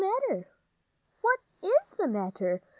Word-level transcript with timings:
"What's 1.21 1.91
the 1.95 2.07
matter?" 2.07 2.63